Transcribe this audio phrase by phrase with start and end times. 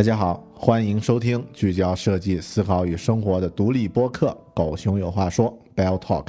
[0.00, 6.28] 大家好，欢迎收听聚焦设计、思考与生活的独立播客《狗熊有话说》（Bell Talk）。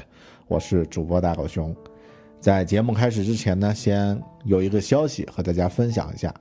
[0.49, 1.73] 我是主播大狗熊。
[2.41, 6.35] 在节目开始之前呢，先有一个消息和大家分享一下。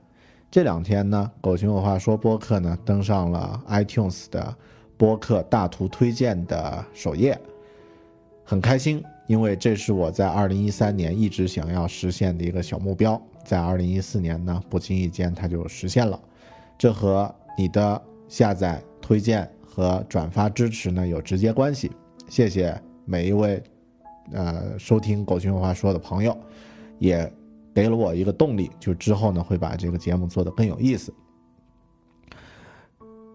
[0.51, 4.53] 这两天呢，《狗熊有话说》播客呢登上了 iTunes 的
[4.97, 7.39] 播客大图推荐的首页，
[8.43, 16.19] 很开心，因为这是我在2013年一直想要实现的一个小目标，在2014年呢，不经意间它就实现了。
[16.81, 21.91] 这和你的下载、推荐和转发支持呢有直接关系。
[22.27, 23.61] 谢谢每一位，
[24.31, 26.35] 呃，收听《狗熊有话说》的朋友，
[26.97, 27.31] 也
[27.71, 31.13] 给了我一个动力，就之后呢会把这个节目做得更有意思。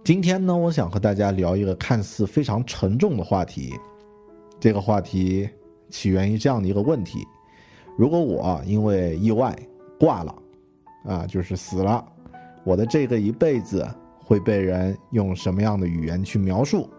[0.02, 3.72] 今天呢，我想和大家聊一个看似非常沉重的话题。
[4.58, 5.48] 这个话题
[5.88, 7.24] 起源于这样的一个问题：
[7.96, 9.56] 如果我因为意外
[10.00, 10.34] 挂了，
[11.04, 12.04] 啊，就是死了。
[12.66, 13.88] 我的这个一辈子
[14.18, 16.90] 会被人用什么样的语言去描述？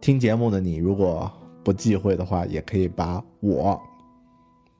[0.00, 1.30] 听节目的你，如果
[1.62, 3.80] 不忌讳的话，也可以把我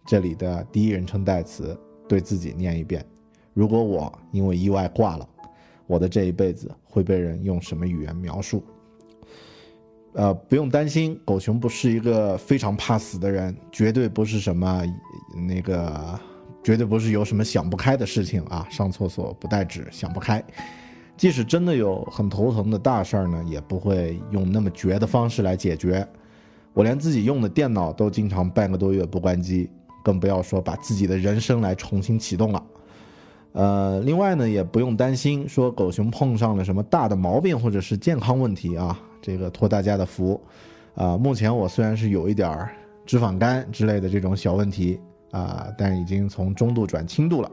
[0.04, 1.78] 这里的第一人称代词
[2.08, 3.06] 对自己念一遍。
[3.54, 5.28] 如果我因为意外挂了，
[5.86, 8.64] 我的这一辈子会被人用什么语言描述？
[10.14, 14.82] 呃，不用担心，狗熊不是一个非常怕死的人，绝对不是什么
[15.46, 16.18] 那个。
[16.62, 18.66] 绝对不是有什么想不开的事情啊！
[18.70, 20.42] 上厕所不带纸，想不开。
[21.16, 26.06] 即使真的有很头疼的大事儿呢，也不会用那么绝的方式来解决。
[26.74, 29.68] 我连自己用的电脑都经常半个多月不关机，
[30.04, 32.62] 更不要说把自己的人生来重新启动了。
[33.52, 40.40] 呃，另外呢，也不用担心说狗熊碰上了什么大的毛病或者是健康问题啊，这个托大家的福。
[40.94, 42.70] 啊，目前我虽然是有一点儿
[43.06, 45.00] 脂肪肝之类的这种小问题。
[45.30, 47.50] 啊，但已经从中度转轻度了，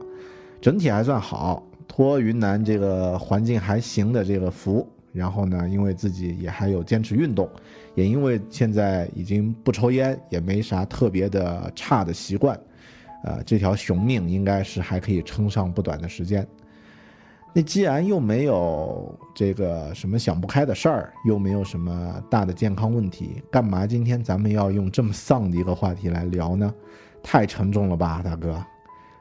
[0.60, 1.62] 整体还算好。
[1.88, 7.48] 托云南这个环境还行的这个福，然后呢，因为自己也还有坚持运动，
[7.94, 12.58] 也因为现在已经不抽烟，也没啥特别的差的习惯，
[13.22, 16.46] 呃，这条熊命应该是还可以撑上不短的时间。
[17.54, 26.74] 那既然又没有这个什么想不开的事儿，又没有什么大的健康问题，干嘛今天咱们要用这么丧的一个话题来聊呢？
[27.28, 28.64] 太沉重了吧，大哥！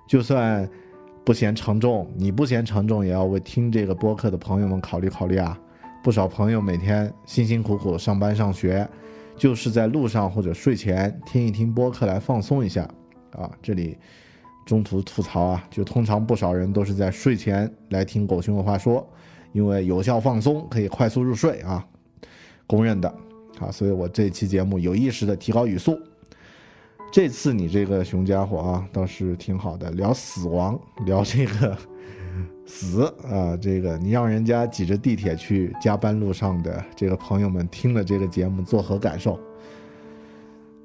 [0.05, 0.69] 就算
[1.23, 5.59] 不嫌沉重，你不嫌沉重，也要为听这个播客的朋友们考虑考虑啊。
[6.03, 8.87] 不少朋友每天辛辛苦苦上班上学，
[9.35, 12.87] 就是在路上或者睡前听一听播客来放松一下
[13.31, 13.49] 啊。
[13.59, 13.97] 这里
[14.67, 19.03] 中途吐槽啊，就通常不少人都是在睡前来听狗熊的话说，
[19.51, 21.83] 因为有效放松，可以快速入睡啊，
[22.67, 23.09] 公认的
[23.59, 23.71] 啊。
[23.71, 25.99] 所以我这期节目有意识的提高语速。
[27.11, 31.77] 这次你这个熊家伙啊，倒是挺好的，聊死亡， 聊这个
[32.65, 39.39] 死啊，这个你让人家挤着地铁去加班路上的这个朋友们听了这个节目作何感受？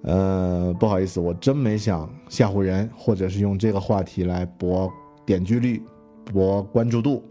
[0.02, 4.90] 呃，不好意思，我真没想吓唬人，或者是用这个话题来博
[5.26, 5.82] 点击率、
[6.24, 7.24] 博关注度，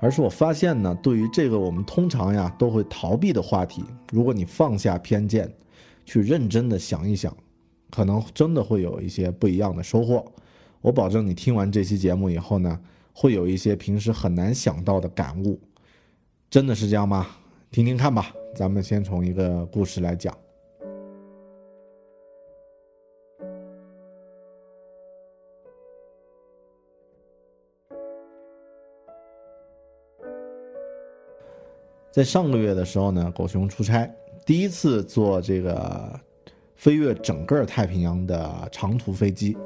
[0.00, 5.52] 而是我发现呢，对于这个我们通常呀都会逃避的话题，如果你放下偏见，
[6.04, 7.36] 去认真的想一想。
[7.94, 10.24] 可能真的会有一些不一样的收获，
[10.80, 12.80] 我保证你听完这期节目以后呢，
[13.12, 15.60] 会有一些平时很难想到的感悟，
[16.50, 17.24] 真的是这样吗？
[17.70, 20.36] 听听看吧，咱们先从一个故事来讲。
[32.10, 34.12] 在上个月的时候呢，狗熊出差，
[34.44, 36.20] 第一次坐这个
[36.84, 39.56] 飞越整个太平洋的长途飞机。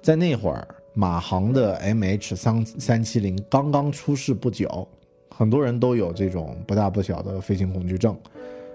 [0.00, 4.88] 在那会儿，马航的 MH 三三七零刚刚出世不久，
[5.28, 8.16] 很多人都有这种不大不小的飞行恐惧症。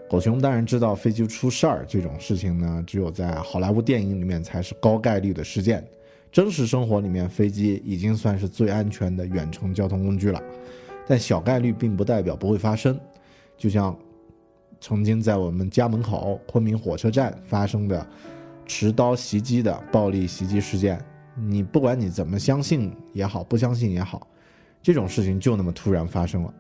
[0.08, 5.84] 狗熊当然知道飞机出事儿这种事情呢，只有在好莱坞电影里面才是高概率的事件。
[6.32, 10.40] 真实生活里面，飞机已经算是最安全的远程交通工具了。
[11.08, 13.00] 但小概率并不代表不会发生，
[13.58, 13.98] 就像
[14.80, 18.06] 曾经在我们家门口昆明火车站发生的
[18.66, 21.04] 持刀袭击的暴力袭击事件，
[21.36, 24.28] 你不管你怎么相信也好，不相信也好，
[24.82, 26.54] 这种事情就那么突然发生了。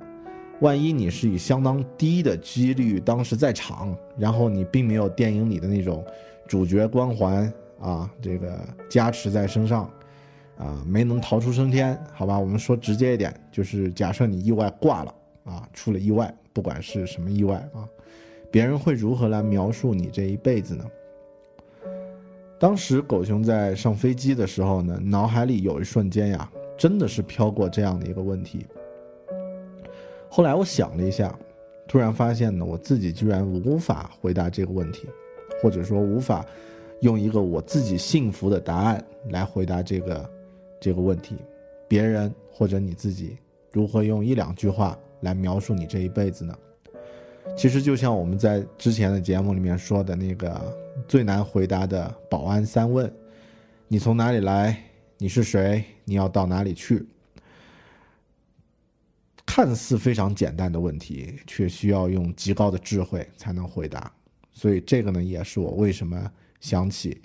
[0.61, 6.03] 万一你是以相当低的几率当时在场，然后你并没有电影里的那种
[6.47, 8.59] 主角光环啊，这个
[8.89, 9.89] 加持在身上。
[10.57, 15.13] 啊，没能逃出升天，好吧，我们说直接一点，就是假设你意外挂了
[15.43, 17.85] 啊，出了意外，不管是什么意外啊，
[18.57, 20.83] 别人会如何来描述你这一辈子呢？
[22.57, 28.65] 当时狗熊在上飞机的时候呢，脑海里有一瞬间呀，真的是飘过这样的一个问题。
[30.27, 31.37] 后来我想了一下，
[31.87, 35.07] 突然发现呢，我自己居然无法回答这个问题，
[35.61, 36.43] 或者说无法
[37.01, 40.27] 用一个我自己幸福的答案来回答这个。
[40.81, 41.35] 这个问题，
[41.87, 43.37] 别人或者你自己
[43.71, 46.57] 如何用一两句话来描述你这一辈子呢？
[47.55, 50.75] 其实就像我们在之前的节目里面说的那个
[51.07, 53.11] 最难回答的保安三问：
[53.87, 54.83] 你从哪里来？
[55.17, 55.83] 你是谁？
[56.05, 57.05] 你要到哪里去？
[59.45, 64.11] 看似非常简单的问题，却需要用极高的智慧才能回答。
[64.53, 67.19] 所以这个呢，也是我为什么想起。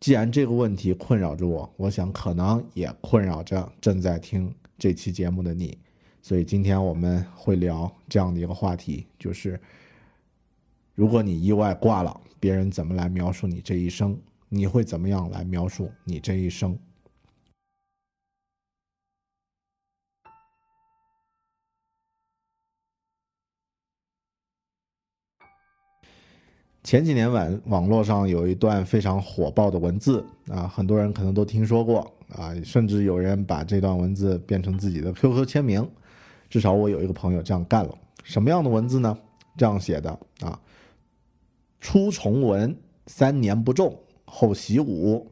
[0.00, 5.78] 既然这个问题困扰着我，我想可能也困扰着正在听这期节目的你，
[6.26, 9.60] 所以今天我们会聊这样的一个话题，就是
[10.96, 14.18] 如果你意外挂了，别人怎么来描述你这一生？
[14.48, 16.76] 你会怎么样来描述你这一生？
[26.82, 35.88] 前几年网网络上有一段非常火爆的文字啊，很多人可能都听说过啊，甚至有人把这段文字变成自己的 QQ 签名，
[36.48, 37.98] 至少我有一个朋友这样干了。
[38.22, 39.16] 什么样的文字呢？
[39.56, 40.10] 这样写的
[40.40, 40.60] 啊：
[41.80, 42.76] 初重文
[43.06, 45.30] 三年不中，后习武，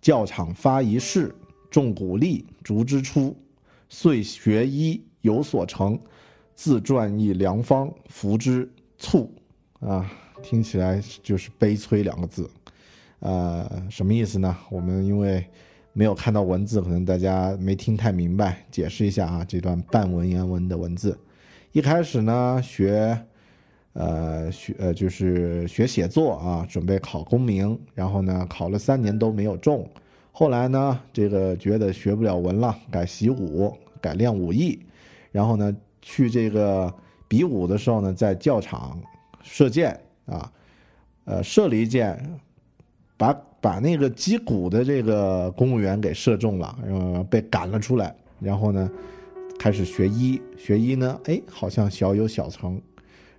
[0.00, 1.34] 教场发一誓，
[1.70, 3.36] 重鼓励竹之初，
[3.88, 5.98] 遂学医有所成，
[6.54, 9.32] 自撰一良方，服之促
[9.80, 10.10] 啊。
[10.42, 12.50] 听起来就是悲催两个字，
[13.20, 14.54] 呃，什么意思呢？
[14.68, 15.48] 我们因为
[15.94, 18.62] 没有看到文字，可能大家没听太明白。
[18.70, 21.18] 解释一下啊，这段半文言文的文字，
[21.72, 23.18] 一开始呢学，
[23.94, 29.88] 呃学呃就是学写作啊，准备考功名，然后呢考了三年都没有中，
[30.32, 34.78] 后来呢这个觉得学不了文了，改习武，改练武艺，
[35.32, 36.92] 然后呢去这个
[37.26, 39.00] 比武的时候呢，在教场
[39.42, 39.98] 射箭。
[40.26, 40.50] 啊，
[41.26, 42.18] 呃，射了一箭，
[43.16, 48.14] 把把那个击鼓的这个公务员给射中了，然后被赶了出来。
[48.40, 48.90] 然后呢，
[49.58, 52.80] 开始学医，学医呢，哎，好像小有小成，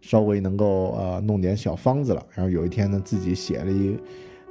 [0.02, 2.26] 稍微能够呃弄点小方子了。
[2.34, 3.98] 然后有一天呢，自己写了一，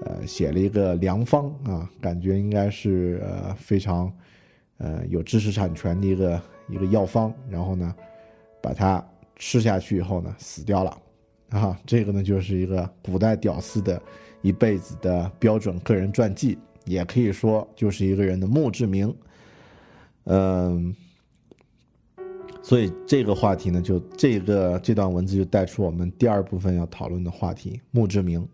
[0.02, 4.12] 呃，写了一个良方啊，感觉应该是呃非常，
[4.78, 7.32] 呃有知识产权的一个一个药方。
[7.48, 7.92] 然后呢，
[8.62, 9.04] 把它
[9.36, 10.96] 吃下去以后呢，死掉了。
[11.50, 14.00] 啊，这个呢就是一个古代屌丝的
[14.44, 19.12] 一辈子的标准个人传记，也可以说就是一个人的墓志铭。
[20.24, 20.94] 嗯，
[22.62, 28.46] 所以这个话题呢，就这个这段文字就带出我们第二部分要讨论的话题——墓志铭。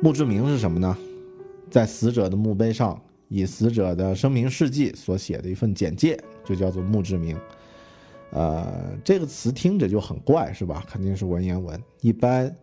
[0.00, 0.96] 墓志铭是什么呢？
[1.68, 7.36] 在死者的墓碑上，以死者的生平事迹所写的一份简介，就叫做墓志铭。
[8.30, 10.84] 呃，这个词听着就很怪，是吧？
[10.88, 11.82] 肯定是文言文。
[12.00, 12.54] 一般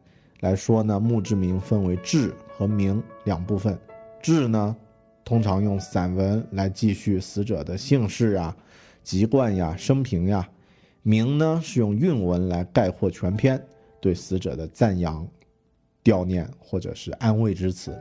[0.41, 3.79] 来说呢，墓志铭分为志和铭两部分。
[4.21, 4.75] 志呢，
[5.24, 8.55] 通常用散文来记叙死者的姓氏啊、
[9.03, 10.43] 籍贯呀、生平呀；
[11.01, 13.63] 铭呢，是用韵文来概括全篇，
[14.01, 15.25] 对死者的赞扬、
[16.03, 17.98] 悼念或者是安慰之词。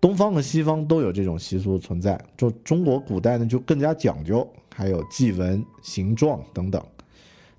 [0.00, 4.46] 东方和西方都有这种习俗存在，就中国古代呢就更加讲究。
[4.72, 6.82] 还有祭文、形状等等，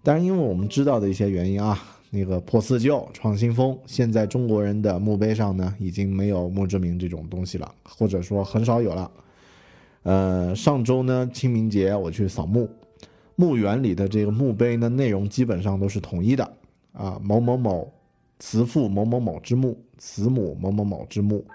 [0.01, 1.77] 但是，因为我们知道的一些原因啊，
[2.13, 9.09] 那个破四旧、创新风，现在中国人的墓碑上呢，已经没有墓志铭这种东西了，或者说很少有了。
[10.03, 12.69] 呃，上周呢，清明节我去扫墓，
[13.37, 16.43] 墓园里的这个墓碑呢，内容基本上都是统一的
[16.91, 17.89] 啊，某某某
[18.39, 21.45] 慈父某某某之墓，慈母某某某之墓，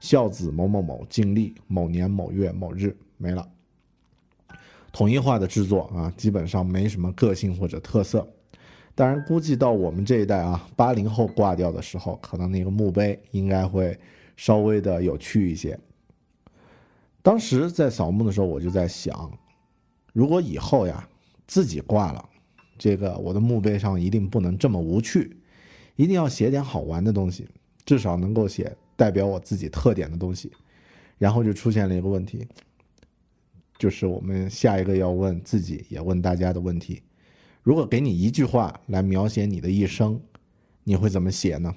[0.00, 3.46] 孝子某某某尽力某年某月某日没了。
[4.92, 8.26] 统一化的制作啊，基本上没什么个性或者特色。
[8.96, 13.96] 当然，估计到我们这一代啊，八零后挂掉的时候，可能那个墓碑应该会
[14.38, 15.78] 稍微的有趣一些。
[17.22, 19.30] 当时在扫墓的时候，我就在想，
[20.14, 21.06] 如果以后呀
[21.46, 22.26] 自己挂了，
[22.78, 25.36] 这个我的墓碑上一定不能这么无趣，
[25.96, 27.46] 一定要写点好玩的东西，
[27.84, 30.50] 至少能够写代表我自己特点的东西。
[31.18, 32.48] 然后就出现了一个问题。
[33.78, 37.02] 就是我们下一个要问自己，也问大家的问题：
[37.66, 40.20] 如果给你一句话来描写你的一生，
[40.84, 41.74] 你会怎么写呢？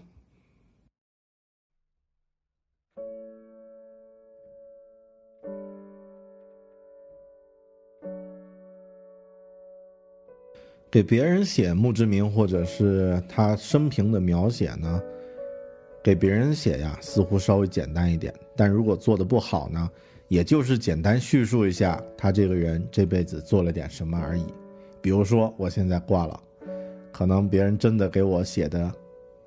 [10.92, 15.02] 给别人写墓志铭，或者是他生平的描写呢？
[16.04, 19.90] 给别人写呀，似乎稍微简单一点，但如果做的不好呢？
[20.28, 24.46] 也就是简单叙述一下他这个人这辈子做了点什么而已，
[25.02, 26.40] 比如说我现在挂了，
[27.12, 28.92] 可能别人真的给我写的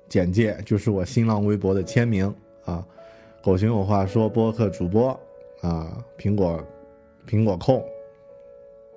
[0.09, 2.33] 简介就是我新浪微博的签名
[2.65, 2.85] 啊，
[3.43, 5.09] 狗熊有话说播客主播
[5.61, 6.63] 啊，苹果
[7.27, 7.83] 苹果控，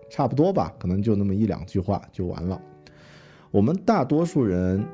[0.09, 2.61] 差不多吧，可能就那么一两句话就完了。
[3.51, 4.85] 我们大多数人。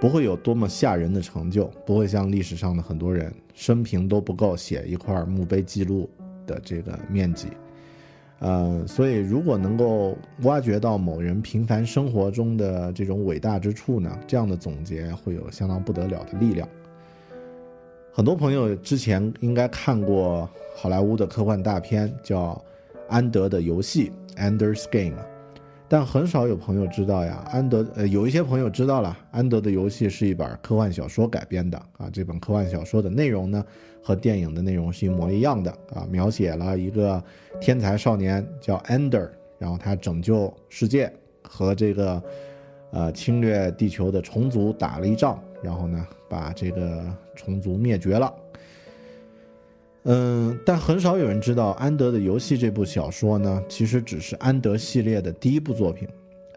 [0.00, 6.08] 不会有多么吓人的成就，不会像历史上的很多人生平都不够写一块墓碑记录
[6.46, 7.48] 的这个面积，
[8.40, 16.68] 呃，所以如果能够挖掘到某人平凡生活中的这种伟大之处呢，这样的总结会有相当不得了的力量。
[18.12, 22.52] 很多朋友之前应该看过好莱坞的科幻大片，叫
[23.08, 25.16] 《安德的游戏》（Ender's Game）。
[25.90, 32.10] 但很少有朋友知道呀，安德呃，有一些朋友知道了，安德的游戏是一本科幻小说改编的啊。
[32.12, 33.64] 这本科幻小说的内容呢，
[34.02, 37.22] 和电影的内容是一模一样的啊，描写了一个
[37.58, 39.26] 天才少年叫安德，
[39.58, 41.10] 然后他拯救世界，
[41.42, 42.22] 和这个
[42.90, 47.02] 呃侵略地球的虫族打了一仗，然后呢，把这个
[47.34, 48.30] 虫族灭绝了。
[50.10, 56.08] 嗯，但很少有人知道《安德的游戏》这部小说呢，其实只是安德系列的第一部作品。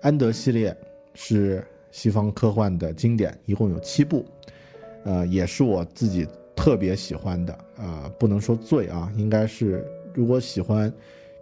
[0.02, 0.74] 安德系列
[1.16, 4.26] 是西方科幻的经典，一共有七部，
[5.04, 7.60] 呃，也是我自己特别喜欢的。
[7.76, 10.92] 呃，不能说最啊，应该是如果喜欢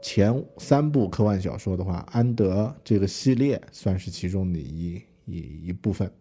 [0.01, 6.11] 前三部科幻小说的话，安德这个系列算是其中的一一一部分。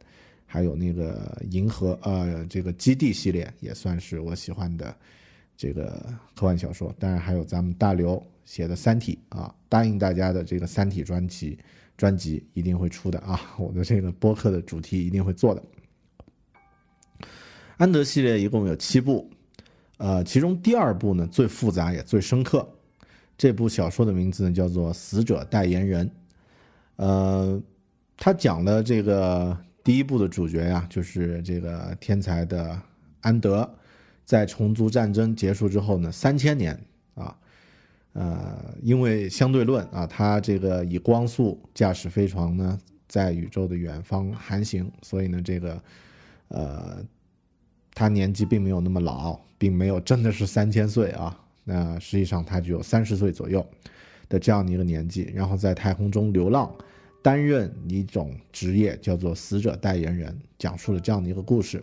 [0.44, 4.94] 还有那个银河呃，这个基地系列也算是我喜欢的。
[5.58, 6.00] 这个
[6.36, 11.58] 科幻小说，当然还有咱们大刘写的《三体》啊，答应大家的这个《三体》专辑，
[11.96, 15.62] 专辑一定会出的啊，我的这个播客的主题一定会做的。
[17.76, 19.28] 安德系列一共有七部，
[19.96, 22.66] 呃，其中第二部呢最复杂也最深刻，
[23.36, 26.06] 这部小说的名字呢叫做《死者代言人》，
[26.94, 27.60] 呃，
[28.16, 32.80] 他讲的这个第一部的主角呀，就是这个天才的
[33.22, 33.68] 安德。
[34.28, 36.78] 在虫族战争结束之后呢，三千年
[37.14, 37.34] 啊，
[38.12, 45.82] 呃，因为相对论啊，它这个以光速驾驶飞船呢，在宇宙的远方航行，所以呢，这个，
[46.48, 47.02] 呃，
[47.94, 53.66] 他年纪并没有那么老，并没有真的是三千岁啊，那实际上他只有三十岁左右
[54.28, 56.70] 的这样的一个年纪，然后在太空中流浪，
[57.22, 61.82] 担任一种职业叫做死者代言人，讲述了这样的一个故事。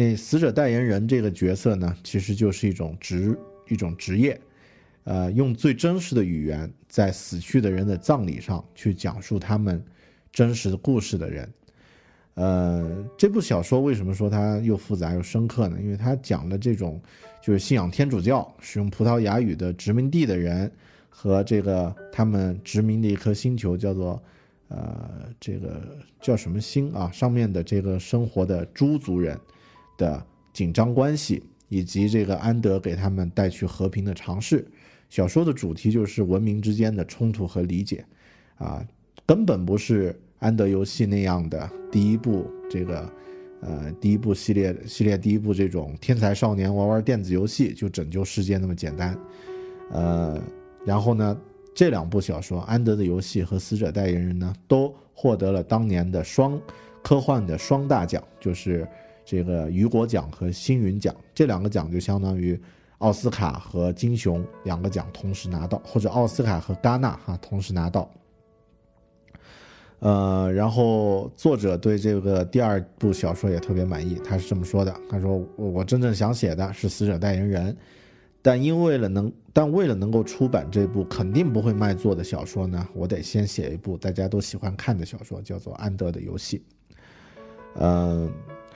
[0.00, 3.38] 那死者代言人这个角色呢，其实就是一种职
[3.68, 4.40] 一种职业，
[5.04, 9.84] 呃，用最真实的语言，在死去的人的葬礼上去讲述他们
[10.32, 11.46] 真实的故事的人。
[12.32, 15.76] 呃，这部小说为什么说它又复杂又深刻呢？
[15.82, 16.98] 因为它讲的这种
[17.42, 20.72] 就是信仰天主教、使用葡萄牙语的殖民地的人
[21.10, 24.22] 和这个他们殖民的一颗星球叫做
[24.68, 25.78] 呃这个
[26.22, 29.38] 叫什么星啊上面的这个生活的猪族人。
[30.00, 34.66] 的紧张关系，以及这个安德给他们带去和平的尝试。
[35.10, 38.02] 小说的主题就是文明之间的冲突和理解，
[38.56, 38.82] 啊，
[39.26, 43.12] 根本不是安德游戏那样的第一部这个，
[43.60, 49.18] 呃，第一部系列系列第一部这种天才少年玩玩电子游戏就拯救世界那么简单，
[49.90, 50.40] 呃，
[50.86, 51.36] 然后呢，
[51.74, 56.60] 这两部小说《安德的游戏》和《死者代言人》呢，都获得了当年的双
[57.02, 58.88] 科幻的双大奖，就是。
[59.30, 62.60] 这个雨果奖和星云奖这两个奖就相当于
[62.98, 68.10] 奥斯卡和金熊两个奖同时拿到，或者奥斯卡和戛纳哈同时拿到。
[70.00, 77.76] 呃，然后作者对这个第二部小说也特别满意，他是这么说的：“他说我真正想写的是死者代言人，
[78.42, 86.58] 但因为了能，但为了能够出版这部肯定不会卖座的小说呢，我得先写一部大家都喜欢看的小说，叫做《安德的游戏》。
[87.76, 88.28] 嗯，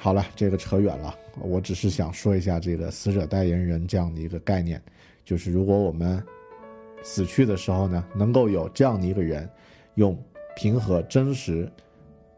[0.04, 4.78] 好了，这个扯远了，我只是想说一下这个死者代言人这样的一个概念，
[5.25, 6.23] 就是如果我们
[7.02, 9.49] 死去的时候呢，能够有这样的一个人
[9.94, 10.14] 用。
[10.56, 11.66] 平和真实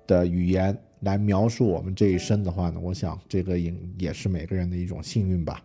[0.07, 5.61] 的语言来描述我们这一生的话呢，我想这个也也是每个人的一种幸运吧。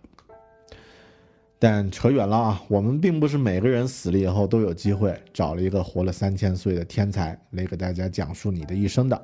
[1.60, 9.24] 但扯远了啊，我们并不是每个人死了以后都有机会找了一个活了三千岁的天才来给大家讲述你的一生的。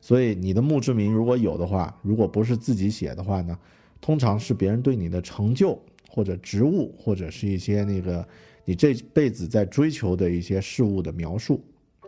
[0.00, 3.58] 所以你的墓志铭如果有的话，如果不是自己写的话呢，
[4.00, 8.26] 通常是别人对你的成就或者职务或者是一些那个
[8.64, 11.62] 你这辈子在追求的一些事物的描述。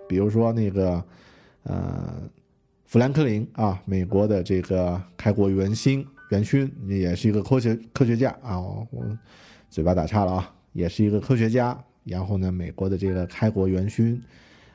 [0.09, 1.05] 比如说那个，
[1.63, 2.23] 呃，
[2.85, 9.05] 富兰克林啊，美国的这个开国元勋，元勋也是一个科学科学家啊，我
[9.69, 11.79] 嘴巴打岔了啊，也是一个科学家。
[12.03, 14.21] 然后呢，美国的这个开国元勋，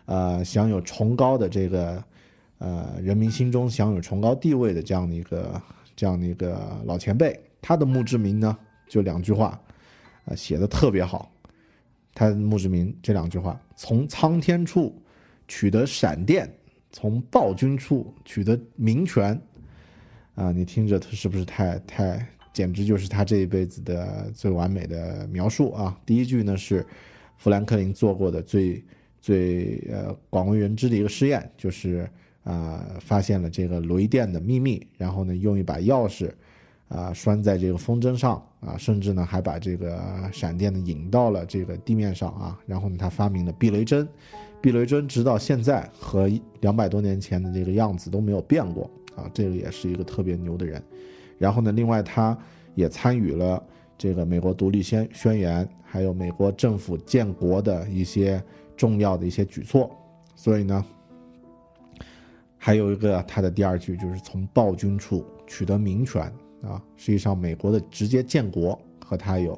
[0.05, 2.01] 呃，享有崇高的这个，
[2.57, 5.61] 呃，人民心中享有崇高地位的这样的一个
[5.95, 8.57] 这样的一个老前辈，他的墓志铭呢
[8.87, 9.59] 就两句话，
[10.25, 11.31] 呃，写的特别好。
[12.13, 14.93] 他的墓志铭这两句话：从苍天处。
[15.47, 16.51] 取得闪电，
[16.91, 19.39] 从暴君处取得民权，
[20.33, 25.95] 啊，你听着他是不是太太，简直就是他这一辈子的最完美的描述啊！
[26.03, 26.83] 第一句呢是
[27.37, 28.83] 富兰克林做过的最
[29.21, 32.09] 最呃广为人知的一个实验，就是
[32.45, 36.31] 啊发现了这个雷电的秘密，然后呢用一把钥匙
[36.87, 44.07] 啊拴在这个风筝上啊，甚至呢还把这个闪电呢引到了这个地面上啊，然后呢他发明了避雷针。
[44.61, 46.27] 避雷针直到现在和
[46.61, 50.81] 两百多年前的这个样子都没有变过啊，这个也是一个特别牛的人。
[51.37, 52.35] 然后呢，另外他
[52.73, 53.61] 也参与了
[53.97, 58.41] 这个美国独立宣宣言，还有美国政府建国的一些
[58.75, 59.91] 重要的一些举措。
[60.35, 60.83] 所以呢，
[62.65, 66.23] 还有一个他的第二句就是从暴君处取得民权
[66.63, 68.75] 啊，实际上美国的直接建国
[69.05, 69.53] 和他有，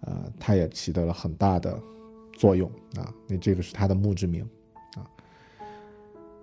[0.00, 1.80] 呃，他也起到了很大的。
[2.36, 4.42] 作用啊，那这个是他的墓志铭，
[4.96, 5.04] 啊，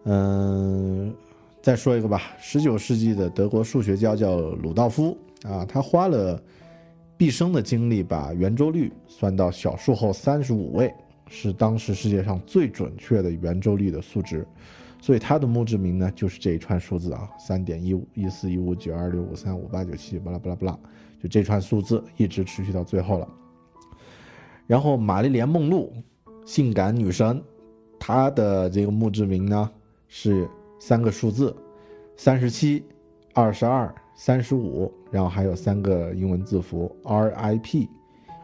[0.03, 1.11] 嗯，
[1.59, 2.21] 再说一个吧。
[2.39, 6.39] 十九世纪的德国数学家叫鲁道夫啊，他花了
[7.17, 10.93] 毕生的精力把圆周率算到小数后三十五位，
[11.27, 14.47] 是当时世界上最准确的圆周率的数值，
[14.99, 20.79] 所以他的墓志铭呢就是这一串数字啊，三点一五一四一五九二六五三五八九七，巴拉巴拉巴拉，
[21.21, 23.27] 就这串数字一直持续到最后了。
[24.65, 25.93] 然后，玛丽莲·梦露，
[26.45, 27.41] 性感女神，
[27.97, 29.71] 她的这个墓志铭呢
[30.07, 31.55] 是三个数字：
[32.17, 32.83] 三十七、
[33.33, 37.87] 二十二、三十五，然后还有三个英文字符 R.I.P。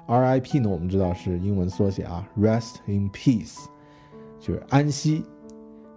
[0.05, 3.65] R.I.P 呢，我们知道是英文缩写啊，Rest in Peace，
[4.39, 5.25] 就是安息。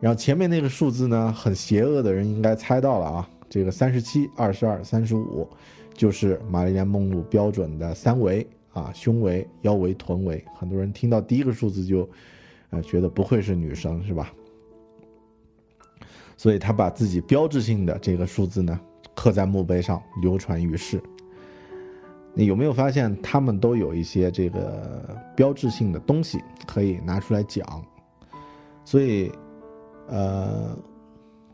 [0.01, 5.49] 然后前面那个数字呢，很邪恶的人应该猜到了啊，这个三十七、二十二、三十五，
[5.95, 8.47] 就是玛丽莲·梦露标准的三围。
[8.77, 12.07] 啊，胸围、腰围、臀围，很多人听到第一个数字就，
[12.69, 14.31] 呃，觉得不会是女生，是吧？
[16.37, 18.79] 所以他把自己标志性的这个数字呢，
[19.15, 21.03] 刻在墓碑上，流传于世。
[22.35, 27.83] 你有没有发现，他们都有一些这个标志性的东西可以拿出来讲？
[28.85, 29.33] 所以，
[30.09, 30.77] 呃，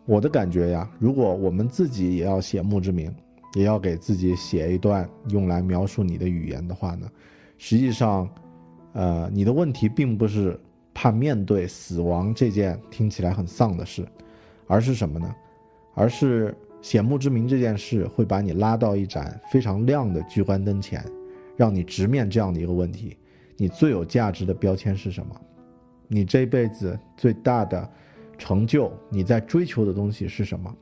[0.04, 3.14] 我的感觉呀，如果我们自己也要写墓志铭。
[3.54, 7.06] 也要给自己写一段用来描述你的语言的话呢，
[7.58, 8.26] 实际上，
[8.94, 10.58] 呃，你的问题并不是
[10.94, 14.08] 怕面对死亡这件听起来很丧的事，
[14.66, 15.30] 而是什么呢？
[15.94, 21.04] 而是写墓志铭这件事会把你拉到一盏非常亮的聚光灯前，
[21.54, 23.18] 让你直面这样的一个问题：
[23.58, 25.38] 你最有价值的标签是什么？
[26.08, 27.86] 你这辈子最大的
[28.42, 30.74] 成就，你在追求的东西是什么？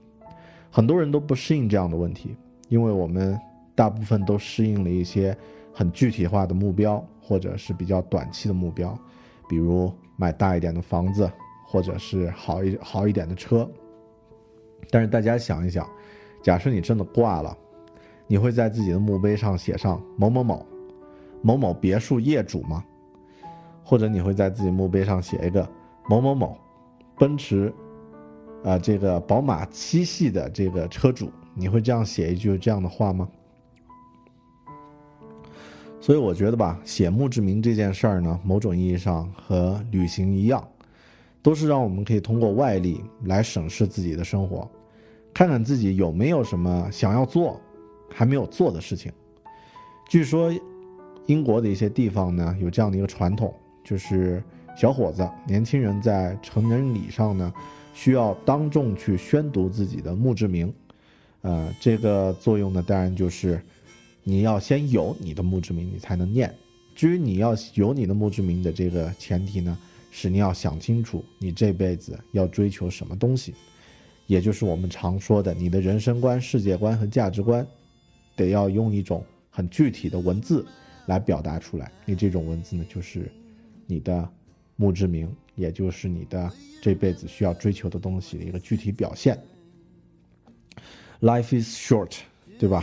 [0.70, 2.34] 很多人都不适应这样的问题。
[2.70, 3.38] 因为我们
[3.74, 5.36] 大部分都适应了一些
[5.74, 8.98] 很具体化的目标，或者是比较短期的目标，
[9.46, 11.30] 比如买大一点的房子，
[11.66, 13.68] 或者是好一好一点的车。
[14.88, 15.86] 但是大家想一想，
[16.42, 17.54] 假设你真的挂了，
[18.26, 20.64] 你会在自己的墓碑上写上某某某，
[21.42, 22.82] 某某别墅业主吗？
[23.84, 25.68] 或者你会在自己墓碑上写一个
[26.08, 26.56] 某某某，
[27.20, 27.70] 奔驰，
[28.64, 31.30] 啊，这个宝马七系的这个车主？
[31.52, 33.28] 你会这样写一句这样的话吗？
[36.00, 40.66] 所以我觉得吧，写墓志铭这件事儿呢，某种意义上和旅行一样，
[41.42, 44.66] 都是让我们可以通过外力来审视自己的生活，
[45.34, 47.60] 看看自己有没有什么想要做
[48.08, 49.12] 还没有做的事情。
[50.08, 50.50] 据说，
[51.26, 53.54] 英国的一些地方呢，有这样的一个传统，
[53.84, 54.42] 就是
[54.80, 57.52] 小伙子、年轻人在成人礼上呢，
[57.92, 60.72] 需要当众去宣读自己的墓志铭。
[61.42, 63.60] 呃，这个作用呢，当然就是。
[64.22, 66.54] 你要先有你的墓志铭，你才能念。
[66.94, 69.76] 至于你要有你的墓志铭的这个前提呢，
[70.10, 73.54] 是你要想清楚你这辈子要追求什么东西，
[74.26, 77.66] 也就是我们常说的你的人生观、世界观和价值观，
[78.34, 80.64] 得要用一种很具体的文字
[81.04, 81.92] 来表达出来。
[82.06, 83.30] 你这种文字呢，就是
[83.86, 84.28] 你的
[84.80, 89.38] 墓志铭，也就是你的这辈子需要追求的东西的一个具体表现。
[91.20, 92.16] Life is short，
[92.58, 92.82] 对吧？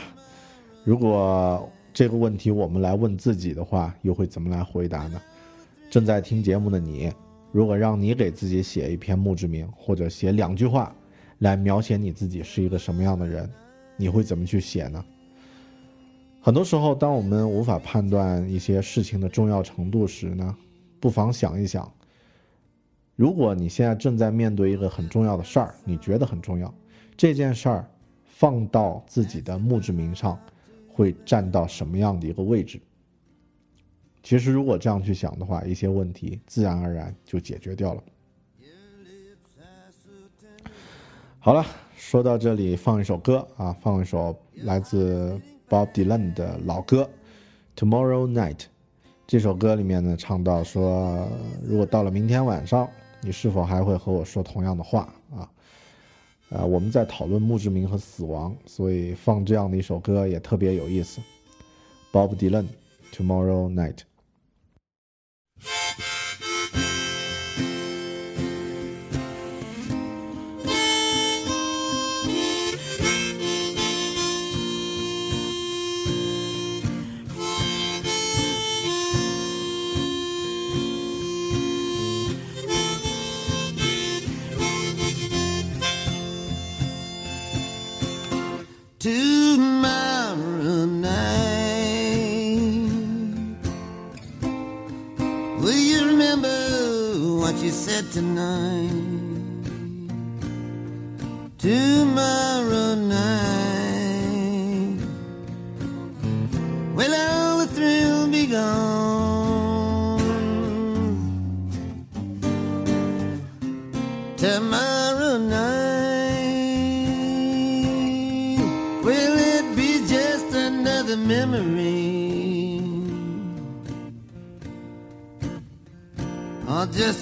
[0.84, 5.20] 如果这个问题我们来问自己的话，又会怎么来回答呢？
[5.90, 7.12] 正在听节目的你，
[7.52, 10.96] 如果让你给自己写一篇墓志铭，或者写两句话，
[11.40, 13.50] 来描写你自己是一个什么样的人，
[13.96, 15.04] 你会怎么去写呢？
[16.42, 20.56] 很多时候，当我们无法判断一些事情的重要程度时呢，
[21.00, 21.92] 不妨想一想：
[23.16, 26.74] 如果你现在正在面对一个很重要的事儿，你觉得很重要，
[27.16, 27.90] 这件事儿
[28.26, 30.40] 放到自己的墓志铭上。
[30.90, 32.82] 会占到什么样的一个位置？
[34.24, 38.04] 其实，如果这样去想的话，一些问题自然而然就解决掉了。
[41.38, 41.64] 好了，
[41.96, 47.08] 说到这里，放一首歌啊，放一首来自 Bob Dylan 的老歌
[47.80, 48.56] 《Tomorrow Night》。
[49.28, 51.28] 这首歌里面呢，唱到说
[51.62, 55.52] ：“如果到了明天晚上，你是否还会和我说同样的话啊？”
[56.50, 61.20] 呃，我们在讨论墓志铭和死亡，所以放这样的一首歌也特别有意思。
[62.10, 62.68] Bob Dylan，
[63.14, 63.98] 《Tomorrow Night》。
[98.12, 98.77] tonight.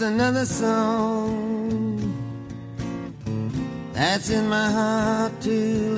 [0.06, 1.98] Another song
[3.92, 5.50] that's in my heart to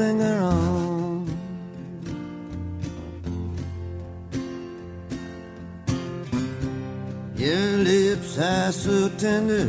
[0.01, 1.27] linger on.
[7.35, 9.67] Your lips are so tender.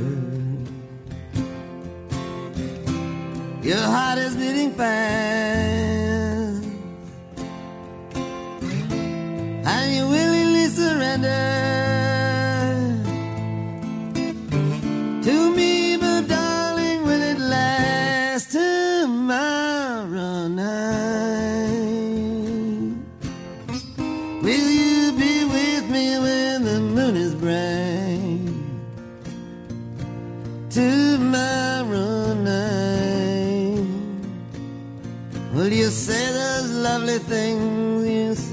[3.62, 5.67] Your heart is beating fast.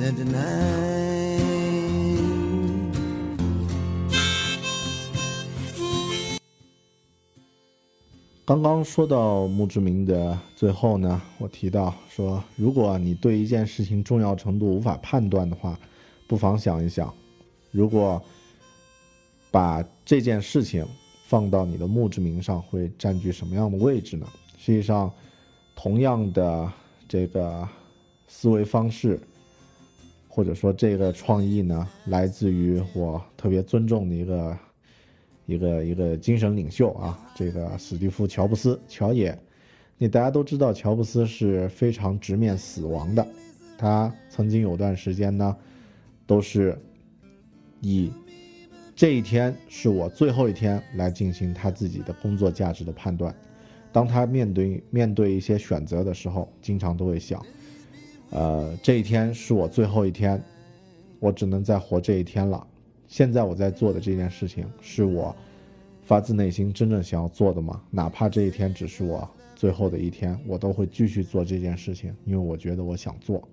[0.05, 1.41] At night
[8.45, 15.79] 刚刚说到墓志铭的最后呢，我提到说，如果你对一件事情重要程度无法判断的话，
[16.27, 17.11] 不妨想一想，
[17.71, 18.21] 如果
[19.49, 20.85] 把这件事情
[21.25, 24.27] 放到你的墓志铭上，会占据什么样的位置呢？
[24.59, 25.11] 实际上，
[25.75, 26.71] 同样的
[27.07, 27.67] 这个
[28.27, 29.19] 思维方式，
[30.35, 34.57] 或者说这个创意呢，来自于我特别尊重的一个。
[35.47, 39.37] 一个一个精神领袖啊，这个史蒂夫·乔布斯，乔爷，
[39.95, 43.23] 你大家都知道，乔布斯是非常直面死亡的。
[43.77, 45.55] 他曾经有段时间呢，
[46.25, 46.75] 都是
[47.79, 48.11] 以
[48.95, 53.31] 这一天是我最后一天来进行他自己的工作价值的判断。
[53.91, 57.45] 当他面对面对一些选择的时候，经常都会想，
[58.35, 60.43] 呃，这一天是我最后一天。
[61.21, 62.67] 我只能再活这一天了。
[63.07, 65.33] 现在我在做的这件事情，是我
[66.03, 67.81] 发自内心真正想要做的吗？
[67.89, 73.47] 哪怕这一天只是我最后的一天，我都会继续做这件事情，因为我觉得我想做。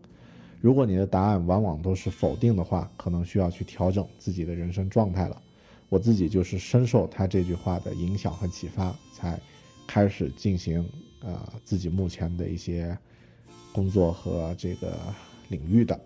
[0.60, 5.40] 如果你的答案往往都是否定的话，可能需要去调整自己的人生状态了。
[5.88, 9.40] 我自己就是深受他这句话的影响和启发，才
[9.86, 10.84] 开始进行
[11.20, 12.98] 呃自己目前的一些
[13.72, 14.92] 工作和这个
[15.48, 16.00] 领域的。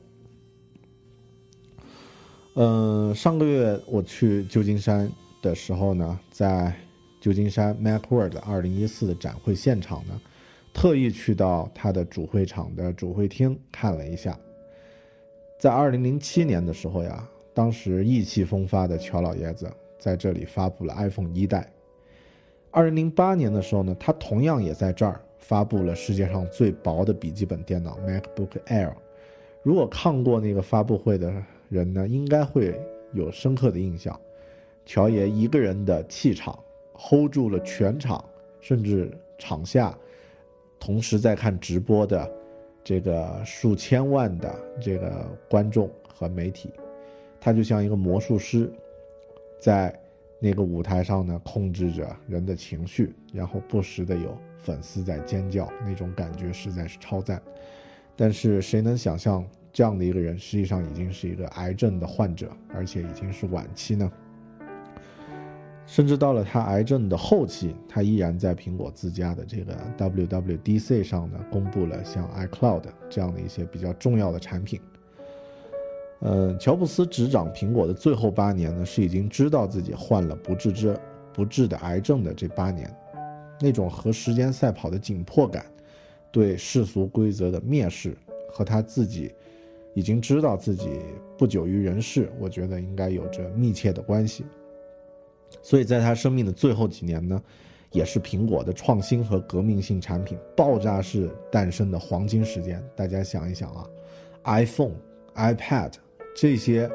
[2.55, 5.11] 嗯，上个月我去旧金山
[5.43, 6.75] 的时候呢，在
[7.21, 10.21] 旧金山 MacWorld 二零一四的展会现场呢，
[10.73, 14.39] 特意去到他的主会场的主会厅看了一下。
[15.59, 17.29] 在二零零七年的时候呀。
[17.57, 21.67] 当时意气风发的乔老爷子在这里发布了 iPhone 一代。
[22.71, 28.93] 二零零八年的时候呢，他同样也在这儿发布了世界上最薄的笔记本电脑 MacBook Air。
[29.63, 31.33] 如果看过那个发布会的
[31.69, 32.75] 人呢，应该会
[33.13, 34.19] 有深刻的印象。
[34.85, 36.59] 乔爷一个人的气场
[36.95, 38.25] hold 住了全场，
[38.61, 39.97] 甚至场下
[40.81, 42.29] 同时在看直播的
[42.83, 46.73] 这个数千万的这个观众和媒体。
[47.41, 48.69] 他就像一个魔术师，
[49.61, 49.97] 在
[50.39, 57.41] 那个舞台上呢，控制着人的情绪，然后不时的有粉丝在尖叫，那种感觉实在是超赞。
[58.15, 64.11] 但是谁能想象这样的一个人，实际上已经是一个癌症的患者，而且已经是晚期呢？
[65.87, 74.81] 甚至到了他癌症的后期，他依然在苹果自家的这个 WWDC 上呢，公布了像 iCloud 这样的一些比较重要的产品。
[76.21, 80.99] 嗯，乔布斯执掌苹果的最后八年呢，是已经知道自己患了不治之
[81.33, 82.91] 不治的癌症的这八年，
[83.61, 85.67] 那种和时间赛跑的紧迫感，
[86.33, 88.17] 对世俗规则的蔑视，
[88.51, 89.31] 和他自己
[89.93, 90.89] 已经知道自己
[91.37, 94.45] 不久于人世，我觉得应该有着密切的关系。
[95.61, 97.41] 所以在他生命的最后几年呢，
[97.93, 102.83] 也是苹果的创新和革命性产品爆炸式诞生的黄金时间。
[102.97, 103.87] 大家想一想啊
[104.45, 104.95] ，iPhone、
[105.35, 105.93] iPad。
[106.37, 106.89] 这些，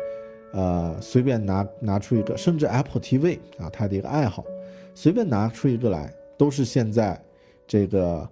[0.54, 4.45] 呃，随便拿拿出一个，甚至 Apple TV 啊，它的一个爱好，
[4.93, 7.19] 随便拿出一个来，都是现在
[7.65, 8.30] 这个，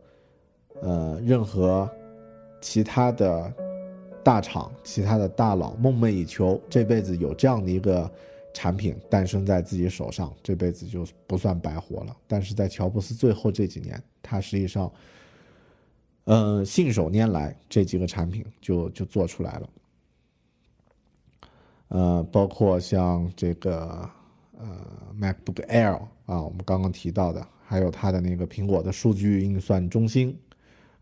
[0.84, 1.90] 呃，任何
[2.62, 3.52] 其他的
[4.24, 8.10] 大厂、其他的大佬梦寐以求，这辈子有这样的一个
[8.54, 12.16] 产品诞生在自己手上，这辈子就不算白活了。
[12.28, 14.92] 但是在乔布斯最后这几年，他实际上，
[16.26, 19.68] 嗯，信手拈来，这几个产品就就做出来了。
[21.90, 24.08] 呃，包括像这个
[24.60, 24.78] 呃
[25.20, 25.96] MacBook Air
[26.28, 30.38] 啊，我们刚刚提到的，还有它的那个苹果的数据运算中心，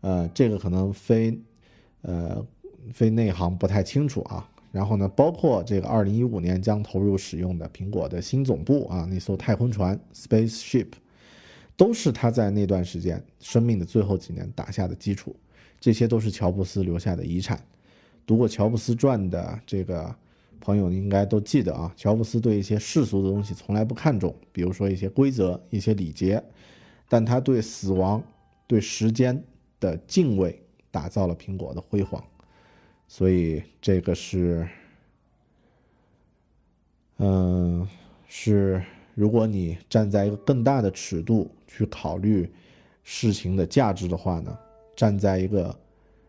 [0.00, 1.38] 呃，这个可能非
[2.00, 2.42] 呃
[2.90, 4.48] 非内行不太清楚啊。
[4.72, 10.88] 然后呢，包括这个2015年将投入使用的苹果的新总部啊，那艘太空船 Spaceship，
[11.76, 15.36] 都是他在那段时间生命的最后几年打下的基础。
[15.78, 17.62] 这些都是乔布斯留下的遗产。
[18.24, 20.16] 读过《乔布斯传》的这个。
[20.60, 26.42] 朋友应该都记得啊，乔布斯对一些世俗的东西从来不看重，比如说一些规则、一些礼节，
[27.08, 28.22] 但他对死亡、
[28.66, 29.42] 对时间
[29.80, 32.22] 的敬畏，打造了苹果的辉煌。
[33.06, 34.68] 所以这个是，
[37.18, 37.88] 嗯，
[38.26, 38.82] 是
[39.14, 42.50] 如果你站在一个更大的尺度去考虑
[43.02, 44.58] 事情的价值的话呢，
[44.96, 45.74] 站在一个。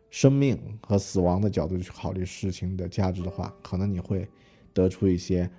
[0.10, 4.28] 生命和死亡的角度去考虑事情的价值的话，可能你会
[4.74, 5.50] 得出一些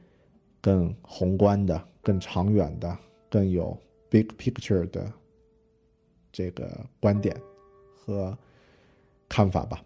[0.61, 3.77] 更宏观的、更长远的、更有
[4.09, 5.13] big picture 的
[6.33, 7.37] 这个观点
[7.95, 8.37] 和
[9.29, 9.83] 看法吧。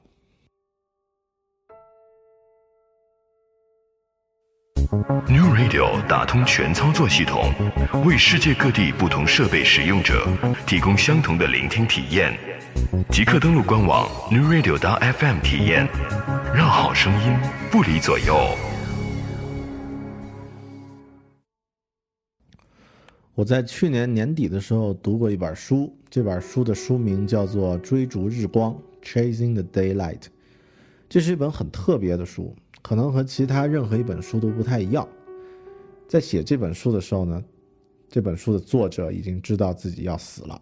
[4.92, 7.50] New Radio 打通全操作系统，
[8.04, 10.26] 为世界各地不同设备使用者
[10.66, 12.36] 提供相同的聆听体验。
[13.10, 15.88] 即刻登录官网 newradio.fm 体验，
[16.54, 17.34] 让好声音
[17.70, 18.36] 不离左右。
[23.34, 30.24] 我在去年年底的时候读过一本书，这本书的书名叫做《追逐日光》（Chasing the Daylight）。
[31.08, 35.08] 这是一本很特别的书，可能和其他任何一本书都不太一样。
[36.06, 37.42] 在写这本书的时候呢，
[38.10, 40.60] 这本书的作者已经知道自己要死了。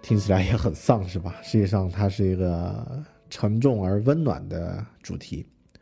[0.00, 1.34] 听起来也很丧，是吧？
[1.42, 5.44] 实际上，它是一个沉重而温暖的主题。《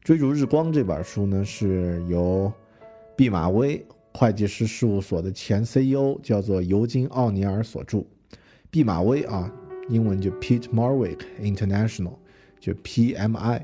[0.00, 2.50] 追逐日光》这本书呢，是由
[3.14, 3.84] 毕马威
[4.14, 8.02] 会计师事务所的前 CEO 叫做尤金·奥尼尔所著。
[8.70, 9.52] 毕马威啊，
[9.90, 12.14] 英文就 Pete Marwick International，
[12.58, 13.60] 就 PMI。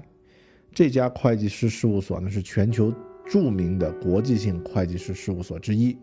[0.75, 2.93] 这家会计师事务所呢是全球
[3.25, 5.97] 著名的国际性会计师事务所之一，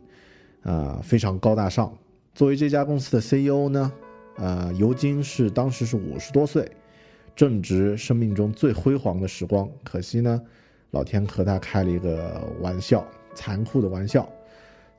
[0.64, 1.94] 啊，非常高大上。
[2.34, 3.92] 作为这家公司的 CEO 呢，
[4.38, 6.72] 呃，尤金是当时是五十多岁，
[7.36, 9.70] 正值生命中最辉煌的时光。
[9.84, 10.42] 可惜呢，
[10.92, 13.06] 老天和他开了一个玩笑，
[13.36, 14.28] 残酷的玩笑。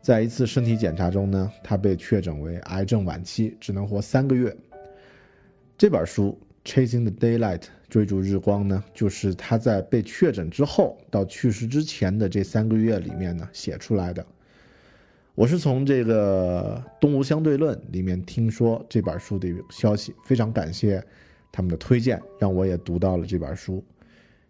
[0.03, 4.55] 在一次身体检查中呢，他被确诊为癌症晚期，只能活三个月。
[5.79, 14.25] 这本书《Chasing the Daylight》追逐日光呢，就是他在被确诊之后到去世之前的这三个月里面呢写出来的。
[15.35, 21.03] 我是从这个《东吴相对论》里面听说这本书的消息，非常感谢
[21.51, 23.83] 他们的推荐，让我也读到了这本书。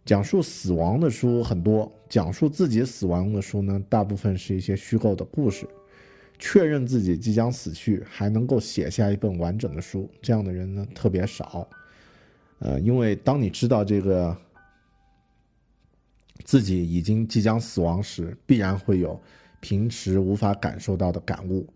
[0.04, 5.66] 讲述死亡的书很多，讲述自己死亡的书呢，大部分是一些虚构的故事。
[6.38, 11.68] 确认自己即将死去，还能够写下一本完整的书，这样的人呢特别少。
[12.64, 14.36] 呃，因为当你知道这个
[16.44, 19.20] 自己已经即将死亡时，必然会有
[19.60, 21.66] 平时无法感受到的感悟。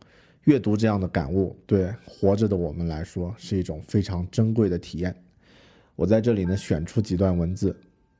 [0.44, 5.14] 阅读这样的感悟，对活着的我们来说是一种非常珍贵的体验。
[5.96, 7.77] 我在这里呢，选出几段文字。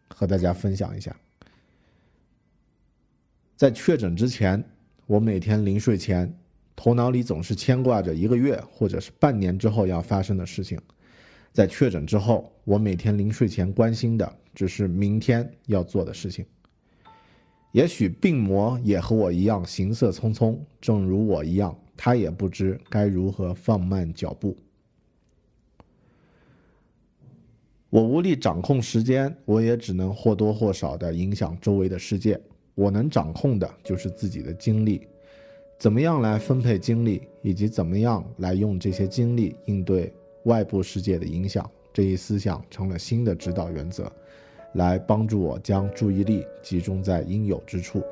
[0.09, 1.15] 和大家分享一下，
[3.57, 4.65] 在确诊之前，
[5.05, 6.33] 我每天临睡前，
[6.77, 10.79] 头脑里总是牵挂着一个月或者是半年之后要发生的事情；
[11.57, 16.45] 在确诊之后，我每天临睡前关心的只是明天要做的事情。
[17.73, 24.55] 也许病魔也和我一样行色匆匆，正如我一样，他也不知该如何放慢脚步。
[27.89, 32.39] 我无力掌控时间，我也只能或多或少的影响周围的世界。
[32.75, 35.09] 我能掌控的就是自己的精力，
[35.79, 40.13] 怎么样来分配精力，以及怎么样来用这些精力应对
[40.47, 41.71] 外部世界的影响。
[41.93, 44.11] 这一思想成了新的指导原则，
[44.75, 48.03] 来帮助我将注意力集中在应有之处。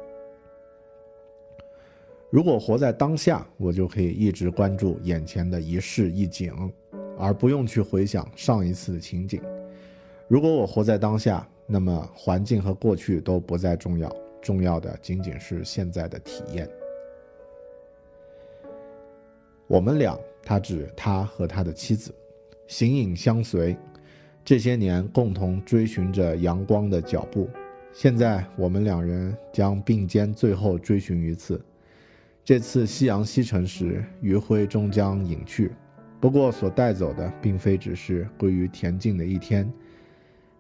[2.30, 6.72] 如果活在当下，我就可以一直关注眼前的一事一景，
[7.18, 9.40] 而不用去回想上一次的情景。
[10.26, 16.68] 如果我活在当下，那么环境和过去都不再重要，重要的仅仅是现在的体验。
[19.66, 22.12] 我们俩，他指他和他的妻子，
[22.66, 23.76] 形影相随，
[24.44, 27.48] 这些年共同追寻着阳光的脚步。
[27.92, 31.64] 现在我们两人将并肩最后追寻一次，
[32.44, 35.70] 这次夕阳西沉时，余晖终将隐去。
[36.20, 39.70] 不过所带走的，并非只是归于恬静的一天。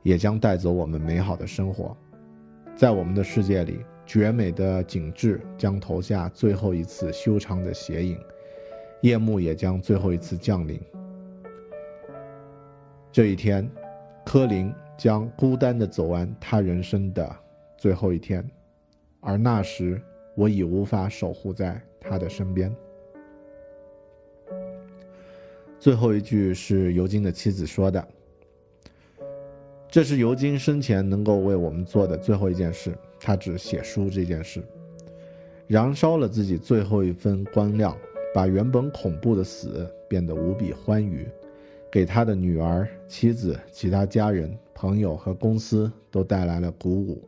[0.02, 1.96] 也将带走我们美好的生活，
[2.76, 8.18] 在我们的世界里，绝美的景致将投下最后一次修长的斜影，
[9.00, 10.78] 夜幕也将最后一次降临。
[13.14, 13.70] 这一天，
[14.26, 17.32] 柯林将孤单地走完他人生的
[17.78, 18.44] 最后一天，
[19.20, 20.02] 而那时，
[20.34, 22.74] 我已无法守护在他的身边。
[25.78, 28.04] 最后一句是尤金的妻子说的。
[29.88, 34.60] 这是尤金生前能够为我们做的最后一件事，他只写书这件事，
[35.68, 37.96] 燃烧了自己最后一分光亮，
[38.34, 41.28] 把原本恐怖的死变得无比欢愉，
[41.94, 47.22] 给他的女儿、妻子、其他家人、朋友和公司都带来了鼓舞。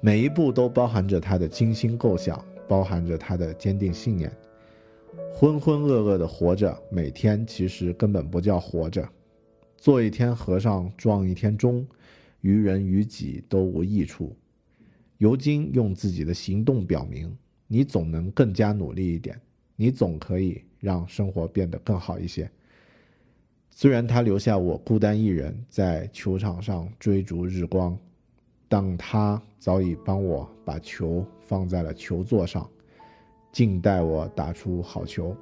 [0.00, 4.28] 每一步都包含着他的精心构想，包含着他的坚定信念。
[5.32, 9.08] 浑浑噩噩的活着，每天其实根本不叫活着。
[9.76, 11.86] 做一天和尚撞一天钟，
[12.40, 14.34] 于人于己都无益处。
[15.18, 17.32] 尤金用自己的行动表明，
[17.68, 19.40] 你总能更加努力一点，
[19.76, 22.50] 你总可以让生活变得更好一些。
[23.78, 27.94] 虽然他留下我孤单一人在球场上追逐日光，
[28.70, 32.66] 但他早已帮我把球放在了球座上，
[33.52, 35.36] 静待我打出好球。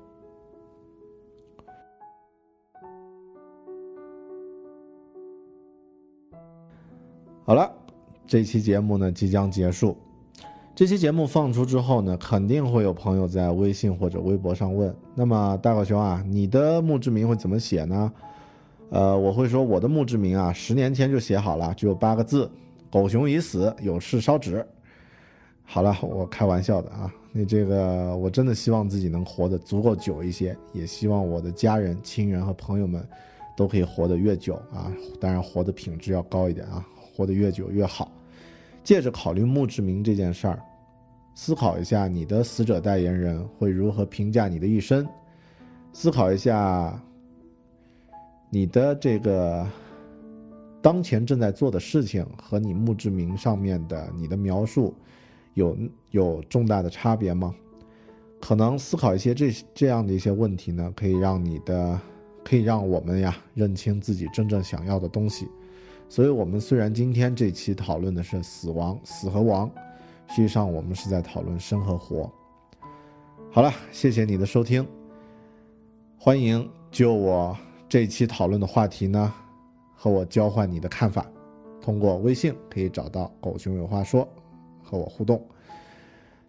[7.45, 7.73] 好了，
[8.27, 9.97] 这期节目呢即将结束。
[10.75, 18.13] 这期节目放出之后呢，肯定会有朋友在微信或者微博上问：“那么大狗熊啊，你的墓志铭会怎么写呢？”
[18.91, 22.51] 呃，我会说我的墓志铭啊，十年前就写好了，只有八个字
[22.91, 24.67] ：“狗熊已死，有事烧纸。”
[25.63, 27.13] 好了，我开玩笑的啊。
[27.31, 33.07] 那这个我真的希望自己能活得足够久一些，也希望我的家人、亲人和朋友们
[33.57, 34.93] 都可以活得越久啊。
[35.21, 36.85] 当然，活的品质要高一点啊。
[37.17, 38.11] 活得越久越好。
[38.85, 40.63] 借着考虑墓志铭这件事儿，
[41.35, 45.09] 思考一下你的死者代言人会如何评价你的一生，
[45.93, 47.03] 思考一下
[48.51, 49.67] 你的这个
[50.83, 54.95] 当前正在做的事情和你墓志铭上面的你的描述
[55.55, 55.77] 有
[56.11, 57.55] 有重大的差别吗？
[58.39, 61.99] 可能思考一些这这样的一些问题呢，可以让你的，
[62.45, 65.49] 可以让我们呀认清自己真正想要的东西。
[66.15, 69.69] 所以，我们虽然今天这期讨论的是死亡、死和亡，
[70.29, 72.33] 实际上我们是在讨论生和活。
[73.51, 74.87] 好了，谢谢你的收听，
[76.17, 77.59] 欢迎就我
[77.89, 79.35] 这期讨论的话题呢，
[79.93, 81.27] 和我交换你的看法。
[81.83, 84.25] 通过微信可以找到“狗熊有话说”，
[84.85, 85.45] 和我互动。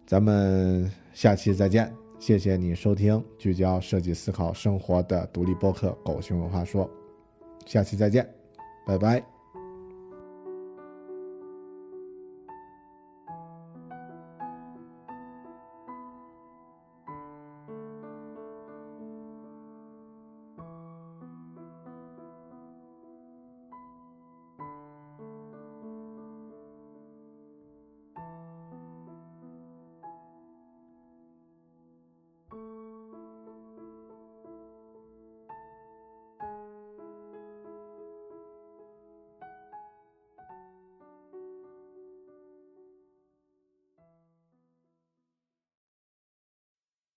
[0.06, 6.88] 咱们下期再见，谢谢你收听聚焦设计思考生活的独立播客《狗熊有话说》，
[7.66, 8.32] 下期再见，
[8.86, 9.35] 拜拜。